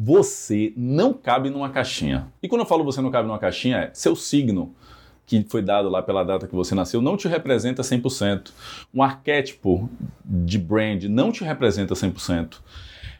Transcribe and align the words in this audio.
Você 0.00 0.72
não 0.76 1.12
cabe 1.12 1.50
numa 1.50 1.70
caixinha. 1.70 2.32
E 2.40 2.46
quando 2.46 2.60
eu 2.60 2.66
falo 2.66 2.84
você 2.84 3.00
não 3.00 3.10
cabe 3.10 3.26
numa 3.26 3.38
caixinha, 3.38 3.78
é 3.78 3.90
seu 3.92 4.14
signo 4.14 4.72
que 5.26 5.44
foi 5.48 5.60
dado 5.60 5.88
lá 5.88 6.00
pela 6.00 6.22
data 6.22 6.46
que 6.46 6.54
você 6.54 6.72
nasceu 6.72 7.02
não 7.02 7.16
te 7.16 7.26
representa 7.26 7.82
100%. 7.82 8.52
Um 8.94 9.02
arquétipo 9.02 9.90
de 10.24 10.56
brand 10.56 11.02
não 11.04 11.32
te 11.32 11.42
representa 11.42 11.94
100%. 11.94 12.58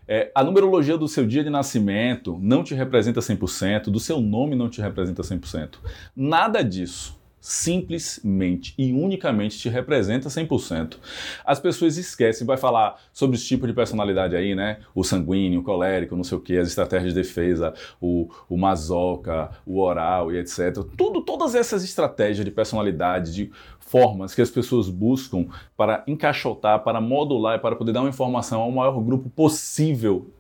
É, 0.07 0.31
a 0.33 0.45
numerologia 0.45 0.97
do 0.97 1.09
seu 1.09 1.27
dia 1.27 1.43
de 1.43 1.51
nascimento 1.51 2.39
não 2.41 2.63
te 2.63 2.75
representa 2.75 3.21
100%, 3.21 3.91
do 3.91 3.99
seu 3.99 4.21
nome 4.21 4.55
não 4.55 4.71
te 4.71 4.81
representa 4.81 5.21
100%. 5.23 5.75
Nada 6.17 6.63
disso 6.63 7.18
simplesmente 7.41 8.75
e 8.77 8.93
unicamente 8.93 9.59
te 9.59 9.69
representa 9.69 10.29
100%. 10.29 10.97
As 11.45 11.61
pessoas 11.61 11.97
esquecem, 11.97 12.47
vai 12.47 12.57
falar 12.57 13.01
sobre 13.13 13.37
os 13.37 13.47
tipos 13.47 13.69
de 13.69 13.75
personalidade 13.75 14.37
aí, 14.37 14.55
né? 14.55 14.79
O 14.95 15.05
sanguíneo, 15.05 15.61
o 15.61 15.63
colérico, 15.63 16.17
não 16.17 16.25
sei 16.25 16.39
o 16.39 16.41
que, 16.41 16.59
as 16.59 16.69
estratégias 16.69 17.15
de 17.15 17.21
defesa, 17.21 17.75
o, 18.01 18.29
o 18.49 18.57
masoca, 18.57 19.51
o 19.65 19.81
oral 19.81 20.33
e 20.33 20.39
etc. 20.39 20.85
Tudo, 20.97 21.23
todas 21.23 21.55
essas 21.55 21.85
estratégias 21.85 22.45
de 22.45 22.51
personalidade, 22.51 23.33
de 23.33 23.51
formas 23.79 24.35
que 24.35 24.43
as 24.43 24.51
pessoas 24.51 24.89
buscam 24.89 25.47
para 25.77 26.05
encaixotar, 26.07 26.83
para 26.83 27.01
modular 27.01 27.57
e 27.57 27.61
para 27.61 27.75
poder 27.75 27.93
dar 27.93 28.01
uma 28.01 28.11
informação 28.11 28.61
ao 28.61 28.71
maior 28.71 29.01
grupo 29.01 29.31
possível 29.31 30.31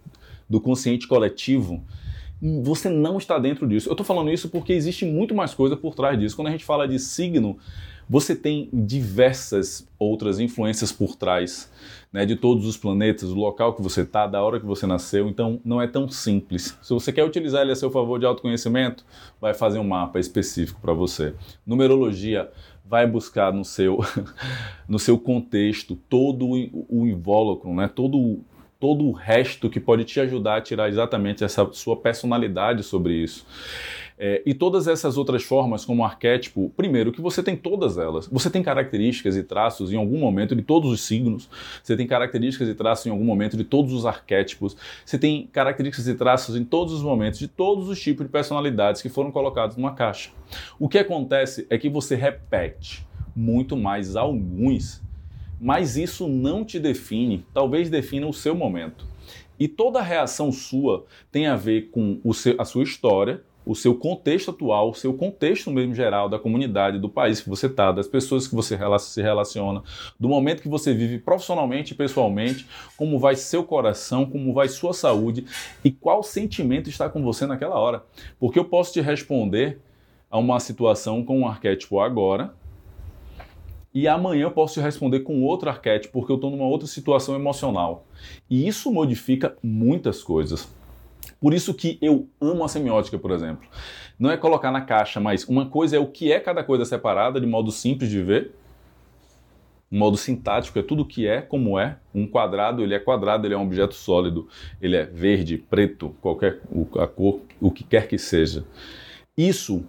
do 0.49 0.61
consciente 0.61 1.07
coletivo, 1.07 1.85
você 2.41 2.89
não 2.89 3.19
está 3.19 3.39
dentro 3.39 3.67
disso. 3.67 3.89
Eu 3.89 3.93
estou 3.93 4.07
falando 4.07 4.31
isso 4.31 4.49
porque 4.49 4.73
existe 4.73 5.05
muito 5.05 5.35
mais 5.35 5.55
coisa 5.55 5.77
por 5.77 5.95
trás 5.95 6.19
disso. 6.19 6.37
Quando 6.37 6.49
a 6.49 6.51
gente 6.51 6.65
fala 6.65 6.87
de 6.87 6.99
signo, 6.99 7.59
você 8.09 8.35
tem 8.35 8.71
diversas 8.73 9.87
outras 9.99 10.39
influências 10.39 10.91
por 10.91 11.15
trás, 11.15 11.71
né, 12.13 12.25
de 12.25 12.37
todos 12.37 12.65
os 12.67 12.77
planetas, 12.77 13.29
do 13.29 13.35
local 13.35 13.75
que 13.75 13.83
você 13.83 14.01
está, 14.01 14.27
da 14.27 14.43
hora 14.43 14.59
que 14.59 14.65
você 14.65 14.87
nasceu. 14.87 15.29
Então, 15.29 15.61
não 15.65 15.83
é 15.83 15.87
tão 15.87 16.09
simples. 16.09 16.79
Se 16.81 16.95
você 16.95 17.13
quer 17.13 17.25
utilizar 17.25 17.63
ele 17.63 17.73
a 17.73 17.77
seu 17.77 17.91
favor 17.91 18.19
de 18.19 18.25
autoconhecimento, 18.25 19.05
vai 19.41 19.53
fazer 19.53 19.79
um 19.79 19.85
mapa 19.85 20.19
específico 20.19 20.81
para 20.81 20.95
você. 20.95 21.35
Numerologia 21.67 22.51
vai 22.85 23.07
buscar 23.07 23.53
no 23.53 23.65
seu, 23.65 23.99
no 24.89 24.99
seu 24.99 25.19
contexto 25.19 25.95
todo 26.09 26.49
o 26.49 27.07
invólucro, 27.07 27.75
né, 27.75 27.89
todo 27.89 28.41
todo 28.81 29.05
o 29.05 29.13
resto 29.13 29.69
que 29.69 29.81
pode 29.81 30.05
te 30.05 30.21
ajudar 30.21 30.57
a 30.57 30.61
tirar 30.61 30.89
exatamente 30.89 31.43
essa 31.43 31.69
sua 31.73 31.97
personalidade 31.97 32.83
sobre 32.83 33.15
isso. 33.15 33.45
É, 34.21 34.43
e 34.45 34.53
todas 34.53 34.89
essas 34.89 35.17
outras 35.17 35.45
formas, 35.45 35.85
como 35.85 36.05
arquétipo, 36.05 36.73
primeiro 36.77 37.13
que 37.13 37.21
você 37.21 37.41
tem 37.41 37.57
todas 37.57 37.99
elas. 37.99 38.27
Você 38.27 38.51
tem 38.51 38.63
características 38.63 39.37
e 39.37 39.45
traços 39.45 39.93
em 39.93 39.97
algum 39.97 40.19
momento 40.19 40.57
de 40.57 40.63
todos 40.63 40.91
os 40.91 41.03
signos, 41.03 41.49
você 41.83 41.97
tem 41.97 42.07
características 42.07 42.69
e 42.69 42.75
traços 42.75 43.07
em 43.07 43.11
algum 43.11 43.25
momento 43.25 43.57
de 43.57 43.63
todos 43.63 43.93
os 43.93 44.05
arquétipos, 44.05 44.77
você 45.05 45.19
tem 45.19 45.49
características 45.53 46.09
e 46.09 46.15
traços 46.15 46.57
em 46.57 46.65
todos 46.65 46.95
os 46.95 47.03
momentos 47.03 47.39
de 47.39 47.47
todos 47.47 47.89
os 47.89 48.01
tipos 48.01 48.27
de 48.27 48.33
personalidades 48.33 49.01
que 49.01 49.09
foram 49.09 49.31
colocados 49.31 49.77
numa 49.77 49.95
caixa. 49.95 50.31
O 50.81 50.89
que 50.89 50.99
acontece 50.99 51.67
é 51.71 51.79
que 51.79 51.89
você 51.89 52.17
repete 52.17 53.07
muito 53.37 53.77
mais 53.77 54.17
alguns 54.17 55.01
mas 55.61 55.97
isso 55.97 56.29
não 56.29 56.65
te 56.65 56.79
define, 56.79 57.45
talvez 57.53 57.91
defina 57.91 58.27
o 58.27 58.33
seu 58.33 58.55
momento. 58.55 59.07
E 59.59 59.67
toda 59.67 60.01
reação 60.01 60.53
sua 60.53 61.05
tem 61.33 61.47
a 61.47 61.57
ver 61.57 61.91
com 61.91 62.21
seu, 62.33 62.55
a 62.61 62.65
sua 62.65 62.85
história, 62.85 63.43
o 63.69 63.75
seu 63.75 63.95
contexto 63.95 64.51
atual, 64.51 64.89
o 64.89 64.95
seu 64.95 65.13
contexto 65.13 65.71
mesmo 65.71 65.95
geral 65.95 66.27
da 66.27 66.39
comunidade, 66.39 66.99
do 66.99 67.09
país 67.09 67.43
que 67.43 67.51
você 67.51 67.67
está, 67.67 67.93
das 67.93 68.09
pessoas 68.09 68.49
que 68.49 68.55
você 68.55 68.79
se 69.01 69.21
relaciona, 69.21 69.83
do 70.19 70.27
momento 70.27 70.63
que 70.63 70.69
você 70.69 70.95
vive 70.95 71.19
profissionalmente 71.19 71.93
e 71.93 71.97
pessoalmente, 71.97 72.67
como 72.97 73.19
vai 73.19 73.37
seu 73.37 73.63
coração, 73.63 74.25
como 74.25 74.55
vai 74.55 74.69
sua 74.69 74.95
saúde 74.95 75.45
e 75.85 75.91
qual 75.91 76.23
sentimento 76.23 76.89
está 76.89 77.11
com 77.11 77.23
você 77.23 77.47
naquela 77.47 77.79
hora. 77.79 78.03
Porque 78.41 78.59
eu 78.59 78.65
posso 78.65 78.95
te 78.95 79.03
responder 79.03 79.79
a 80.31 80.39
uma 80.39 80.61
situação 80.61 81.23
com 81.23 81.41
um 81.41 81.47
arquétipo 81.47 82.01
agora, 82.01 82.55
e 83.99 84.07
amanhã 84.07 84.43
eu 84.43 84.53
posso 84.53 84.81
responder 84.81 85.21
com 85.21 85.43
outro 85.43 85.69
arquétipo, 85.69 86.13
porque 86.13 86.31
eu 86.31 86.37
estou 86.37 86.53
numa 86.53 86.67
outra 86.67 86.87
situação 86.87 87.35
emocional. 87.35 88.07
E 88.49 88.69
isso 88.69 88.93
modifica 88.93 89.57
muitas 89.61 90.23
coisas. 90.23 90.73
Por 91.41 91.53
isso 91.53 91.75
que 91.75 91.99
eu 92.01 92.29
amo 92.41 92.63
a 92.63 92.69
semiótica, 92.69 93.19
por 93.19 93.33
exemplo. 93.33 93.69
Não 94.17 94.31
é 94.31 94.37
colocar 94.37 94.71
na 94.71 94.83
caixa, 94.83 95.19
mas 95.19 95.43
uma 95.49 95.67
coisa 95.67 95.97
é 95.97 95.99
o 95.99 96.07
que 96.07 96.31
é 96.31 96.39
cada 96.39 96.63
coisa 96.63 96.85
separada, 96.85 97.41
de 97.41 97.47
modo 97.49 97.73
simples 97.73 98.09
de 98.09 98.23
ver. 98.23 98.53
Um 99.91 99.99
modo 99.99 100.17
sintático 100.17 100.79
é 100.79 100.83
tudo 100.83 101.05
que 101.05 101.27
é 101.27 101.43
como 101.43 101.77
é. 101.77 101.97
Um 102.15 102.25
quadrado, 102.25 102.85
ele 102.85 102.95
é 102.95 103.01
quadrado, 103.01 103.49
ele 103.49 103.55
é 103.55 103.59
um 103.59 103.65
objeto 103.65 103.95
sólido. 103.95 104.47
Ele 104.81 104.95
é 104.95 105.07
verde, 105.07 105.59
preto, 105.59 106.15
qualquer 106.21 106.61
a 107.01 107.07
cor, 107.09 107.41
o 107.61 107.69
que 107.73 107.83
quer 107.83 108.07
que 108.07 108.17
seja. 108.17 108.65
Isso 109.37 109.85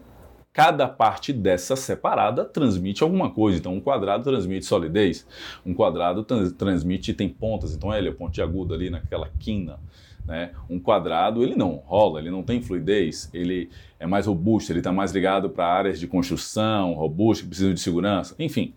cada 0.60 0.90
parte 0.90 1.32
dessa 1.32 1.74
separada 1.78 2.44
transmite 2.44 3.02
alguma 3.02 3.30
coisa. 3.30 3.58
Então, 3.58 3.74
um 3.74 3.80
quadrado 3.80 4.26
transmite 4.26 4.66
solidez, 4.66 5.26
um 5.66 5.74
quadrado 5.74 6.22
trans 6.22 6.52
transmite, 6.52 7.14
tem 7.14 7.30
pontas, 7.30 7.74
então 7.74 7.94
ele 7.94 8.10
é 8.10 8.12
pontiagudo 8.12 8.74
ali 8.74 8.90
naquela 8.90 9.30
quina. 9.40 9.80
Né? 10.26 10.52
Um 10.70 10.78
quadrado 10.78 11.42
ele 11.42 11.56
não 11.56 11.76
rola, 11.76 12.20
ele 12.20 12.30
não 12.30 12.44
tem 12.44 12.62
fluidez, 12.62 13.30
ele 13.34 13.70
é 13.98 14.06
mais 14.06 14.26
robusto, 14.26 14.70
ele 14.74 14.82
está 14.82 14.92
mais 14.92 15.14
ligado 15.14 15.50
para 15.50 15.66
áreas 15.66 15.98
de 15.98 16.08
construção, 16.08 16.92
robusto, 16.92 17.46
que 17.46 17.52
precisam 17.52 17.74
de 17.74 17.80
segurança, 17.80 18.36
enfim. 18.38 18.74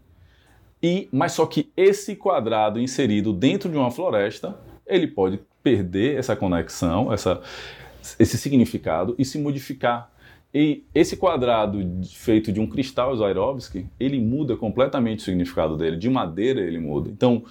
E, 0.81 1.09
mas 1.11 1.33
só 1.33 1.47
que 1.47 1.73
esse 1.77 2.15
quadrado 2.15 2.79
inserido 2.79 3.33
dentro 3.33 3.69
de 3.69 3.77
uma 3.77 3.91
floresta, 3.91 4.57
ele 4.87 5.09
pode 5.09 5.41
perder 5.65 6.17
essa 6.17 6.37
conexão, 6.37 7.13
essa, 7.13 7.41
esse 8.21 8.39
significado 8.39 9.17
e 9.19 9.25
se 9.25 9.37
modificar 9.37 10.12
e 10.55 10.85
esse 10.95 11.17
quadrado 11.17 11.79
feito 12.07 12.53
de 12.53 12.61
um 12.61 12.67
cristal 12.67 13.17
Swarovski, 13.17 13.87
ele 13.99 14.21
muda 14.21 14.55
completamente 14.55 15.21
o 15.21 15.23
significado 15.23 15.77
dele. 15.77 15.97
De 15.97 16.11
madeira 16.11 16.61
ele 16.61 16.79
muda. 16.79 17.09
Então, 17.09 17.45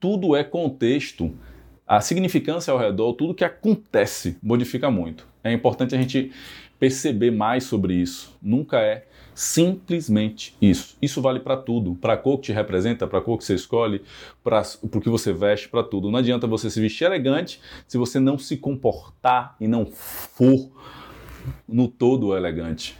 tudo 0.00 0.34
é 0.34 0.42
contexto. 0.42 1.34
A 1.86 2.00
significância 2.00 2.72
ao 2.72 2.78
redor, 2.78 3.12
tudo 3.12 3.34
que 3.34 3.44
acontece 3.44 4.38
modifica 4.42 4.90
muito. 4.90 5.26
É 5.44 5.52
importante 5.52 5.94
a 5.94 5.98
gente 5.98 6.32
perceber 6.78 7.30
mais 7.30 7.64
sobre 7.64 7.94
isso. 7.94 8.36
Nunca 8.42 8.80
é 8.80 9.06
simplesmente 9.34 10.56
isso. 10.60 10.96
Isso 11.00 11.20
vale 11.20 11.40
para 11.40 11.58
tudo, 11.58 11.94
para 11.94 12.14
a 12.14 12.16
cor 12.16 12.38
que 12.38 12.46
te 12.46 12.52
representa, 12.52 13.06
para 13.06 13.18
a 13.18 13.22
cor 13.22 13.36
que 13.36 13.44
você 13.44 13.54
escolhe, 13.54 14.00
para 14.42 14.62
o 14.80 15.00
que 15.00 15.10
você 15.10 15.30
veste, 15.30 15.68
para 15.68 15.82
tudo. 15.82 16.10
Não 16.10 16.18
adianta 16.18 16.46
você 16.46 16.70
se 16.70 16.80
vestir 16.80 17.04
elegante 17.04 17.60
se 17.86 17.98
você 17.98 18.18
não 18.18 18.38
se 18.38 18.56
comportar 18.56 19.54
e 19.60 19.68
não 19.68 19.84
for 19.84 20.70
no 21.68 21.88
todo 21.88 22.36
elegante. 22.36 22.96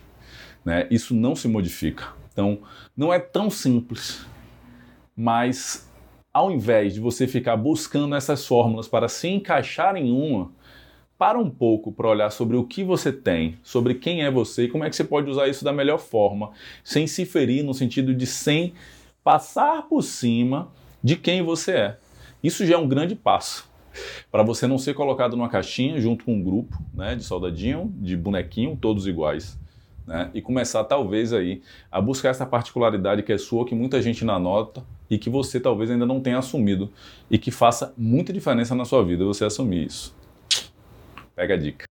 Né? 0.65 0.87
Isso 0.91 1.15
não 1.15 1.37
se 1.37 1.49
modifica. 1.49 2.09
Então, 2.33 2.61
não 2.97 3.13
é 3.13 3.19
tão 3.19 3.49
simples, 3.49 4.27
mas 5.17 5.91
ao 6.33 6.51
invés 6.51 6.93
de 6.95 7.01
você 7.01 7.27
ficar 7.27 7.57
buscando 7.57 8.15
essas 8.15 8.47
fórmulas 8.47 8.87
para 8.87 9.09
se 9.09 9.29
encaixar 9.29 9.97
em 9.97 10.11
uma, 10.11 10.53
para 11.17 11.39
um 11.39 11.49
pouco 11.49 11.91
para 11.91 12.09
olhar 12.09 12.31
sobre 12.31 12.57
o 12.57 12.65
que 12.65 12.85
você 12.85 13.11
tem, 13.11 13.59
sobre 13.63 13.95
quem 13.95 14.23
é 14.23 14.31
você 14.31 14.65
e 14.65 14.69
como 14.69 14.85
é 14.85 14.91
que 14.91 14.97
você 14.97 15.05
pode 15.05 15.31
usar 15.31 15.49
isso 15.49 15.65
da 15.65 15.73
melhor 15.73 15.99
forma, 15.99 16.51
sem 16.85 17.07
se 17.07 17.25
ferir 17.25 17.65
no 17.65 17.73
sentido 17.73 18.15
de 18.15 18.27
sem 18.27 18.75
passar 19.25 19.89
por 19.89 20.03
cima 20.03 20.71
de 21.03 21.17
quem 21.17 21.43
você 21.43 21.73
é. 21.73 21.99
Isso 22.43 22.67
já 22.67 22.75
é 22.75 22.79
um 22.79 22.87
grande 22.87 23.15
passo 23.15 23.67
para 24.31 24.43
você 24.43 24.67
não 24.67 24.79
ser 24.79 24.95
colocado 24.95 25.37
numa 25.37 25.49
caixinha 25.49 26.01
junto 26.01 26.25
com 26.25 26.35
um 26.35 26.43
grupo 26.43 26.77
né, 26.95 27.15
de 27.15 27.25
soldadinho, 27.25 27.93
de 27.97 28.17
bonequinho, 28.17 28.77
todos 28.81 29.07
iguais. 29.07 29.59
Né, 30.07 30.31
e 30.33 30.41
começar 30.41 30.85
talvez 30.85 31.33
aí 31.33 31.63
a 31.91 32.01
buscar 32.01 32.29
essa 32.31 32.47
particularidade 32.47 33.23
que 33.23 33.33
é 33.33 33.39
sua, 33.39 33.67
que 33.67 33.75
muita 33.75 34.01
gente 34.01 34.25
não 34.25 34.39
nota 34.39 34.83
e 35.11 35.19
que 35.19 35.29
você 35.29 35.61
talvez 35.61 35.91
ainda 35.91 36.07
não 36.07 36.21
tenha 36.21 36.39
assumido 36.39 36.91
e 37.31 37.37
que 37.39 37.51
faça 37.51 37.93
muita 37.97 38.33
diferença 38.33 38.75
na 38.75 38.85
sua 38.85 39.05
vida 39.05 39.25
você 39.25 39.45
assumir 39.45 39.87
isso. 39.87 40.15
Pega 41.35 41.53
a 41.53 41.57
dica. 41.59 41.85